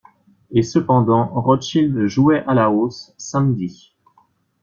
Et 0.49 0.63
cependant 0.63 1.27
Rothschild 1.27 2.07
jouait 2.07 2.43
à 2.47 2.55
la 2.55 2.71
hausse, 2.71 3.13
samedi. 3.19 3.93